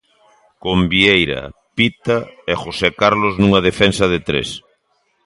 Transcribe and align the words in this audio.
Con 0.63 0.77
Vieira, 0.91 1.41
Pita 1.77 2.17
e 2.51 2.53
José 2.63 2.89
Carlos 3.01 3.33
nunha 3.41 3.63
defensa 3.69 4.05
de 4.13 4.19
tres. 4.27 4.49